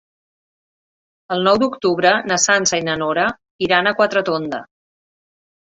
El 1.35 1.45
nou 1.47 1.59
d'octubre 1.65 2.15
na 2.31 2.39
Sança 2.45 2.81
i 2.81 2.87
na 2.89 2.97
Nora 3.03 3.29
iran 3.69 3.93
a 3.93 3.97
Quatretonda. 4.03 4.67